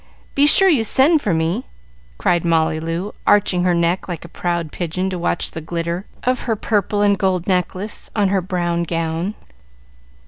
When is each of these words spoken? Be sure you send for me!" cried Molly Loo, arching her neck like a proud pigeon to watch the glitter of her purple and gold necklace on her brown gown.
Be 0.33 0.47
sure 0.47 0.67
you 0.67 0.83
send 0.83 1.21
for 1.21 1.31
me!" 1.31 1.63
cried 2.17 2.43
Molly 2.43 2.79
Loo, 2.79 3.13
arching 3.27 3.63
her 3.65 3.75
neck 3.75 4.07
like 4.07 4.25
a 4.25 4.29
proud 4.29 4.71
pigeon 4.71 5.11
to 5.11 5.19
watch 5.19 5.51
the 5.51 5.61
glitter 5.61 6.07
of 6.23 6.39
her 6.49 6.55
purple 6.55 7.03
and 7.03 7.15
gold 7.19 7.45
necklace 7.45 8.09
on 8.15 8.29
her 8.29 8.41
brown 8.41 8.81
gown. 8.81 9.35